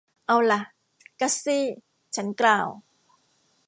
[0.27, 0.59] เอาล่ะ
[1.19, 1.63] กัสซี่
[2.15, 2.67] ฉันกล่าว